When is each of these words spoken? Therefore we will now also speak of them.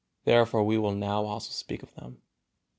Therefore 0.23 0.63
we 0.63 0.79
will 0.79 0.95
now 0.95 1.25
also 1.25 1.51
speak 1.51 1.83
of 1.83 1.93
them. 1.93 2.23